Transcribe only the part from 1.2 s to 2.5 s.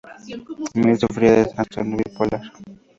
de trastorno bipolar.